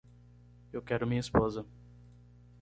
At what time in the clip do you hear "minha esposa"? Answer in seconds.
1.05-1.63